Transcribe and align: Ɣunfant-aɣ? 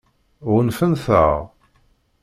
Ɣunfant-aɣ? 0.51 1.37